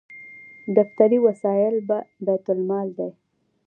[0.77, 1.75] دفتري وسایل
[2.25, 3.09] بیت المال دي